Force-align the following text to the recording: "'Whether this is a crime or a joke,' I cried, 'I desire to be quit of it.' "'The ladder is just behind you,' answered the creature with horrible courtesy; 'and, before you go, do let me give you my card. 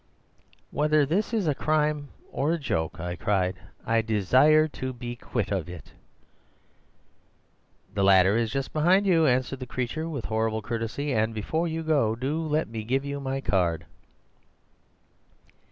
"'Whether 0.71 1.05
this 1.05 1.31
is 1.31 1.45
a 1.47 1.53
crime 1.53 2.07
or 2.31 2.53
a 2.53 2.57
joke,' 2.57 2.99
I 2.99 3.15
cried, 3.15 3.57
'I 3.85 4.01
desire 4.01 4.67
to 4.69 4.93
be 4.93 5.15
quit 5.15 5.51
of 5.51 5.69
it.' 5.69 5.93
"'The 7.93 8.03
ladder 8.03 8.35
is 8.35 8.49
just 8.51 8.73
behind 8.73 9.05
you,' 9.05 9.27
answered 9.27 9.59
the 9.59 9.67
creature 9.67 10.09
with 10.09 10.25
horrible 10.25 10.63
courtesy; 10.63 11.13
'and, 11.13 11.35
before 11.35 11.67
you 11.67 11.83
go, 11.83 12.15
do 12.15 12.41
let 12.41 12.67
me 12.67 12.83
give 12.83 13.05
you 13.05 13.19
my 13.19 13.41
card. 13.41 13.85